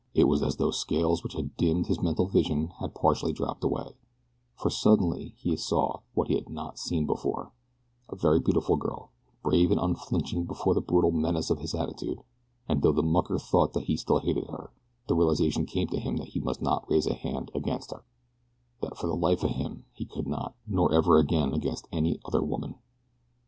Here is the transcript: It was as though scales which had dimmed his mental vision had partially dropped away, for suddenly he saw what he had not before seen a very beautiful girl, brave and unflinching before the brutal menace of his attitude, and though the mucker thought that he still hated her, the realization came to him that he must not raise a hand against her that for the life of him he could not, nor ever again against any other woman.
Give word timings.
It 0.15 0.23
was 0.23 0.41
as 0.41 0.55
though 0.55 0.71
scales 0.71 1.23
which 1.23 1.33
had 1.33 1.55
dimmed 1.57 1.85
his 1.85 2.01
mental 2.01 2.25
vision 2.25 2.69
had 2.79 2.95
partially 2.95 3.33
dropped 3.33 3.63
away, 3.63 3.93
for 4.55 4.71
suddenly 4.71 5.35
he 5.37 5.55
saw 5.55 5.99
what 6.15 6.27
he 6.27 6.33
had 6.33 6.49
not 6.49 6.79
before 7.05 7.43
seen 7.45 7.53
a 8.09 8.15
very 8.15 8.39
beautiful 8.39 8.77
girl, 8.77 9.11
brave 9.43 9.69
and 9.69 9.79
unflinching 9.79 10.45
before 10.45 10.73
the 10.73 10.81
brutal 10.81 11.11
menace 11.11 11.51
of 11.51 11.59
his 11.59 11.75
attitude, 11.75 12.19
and 12.67 12.81
though 12.81 12.91
the 12.91 13.03
mucker 13.03 13.37
thought 13.37 13.73
that 13.73 13.83
he 13.85 13.95
still 13.95 14.17
hated 14.17 14.47
her, 14.47 14.71
the 15.05 15.13
realization 15.13 15.67
came 15.67 15.85
to 15.89 15.99
him 15.99 16.17
that 16.17 16.29
he 16.29 16.39
must 16.39 16.63
not 16.63 16.89
raise 16.89 17.05
a 17.05 17.13
hand 17.13 17.51
against 17.53 17.91
her 17.91 18.03
that 18.81 18.97
for 18.97 19.05
the 19.05 19.15
life 19.15 19.43
of 19.43 19.51
him 19.51 19.85
he 19.93 20.03
could 20.05 20.27
not, 20.27 20.55
nor 20.65 20.91
ever 20.91 21.19
again 21.19 21.53
against 21.53 21.87
any 21.91 22.19
other 22.25 22.41
woman. 22.41 22.73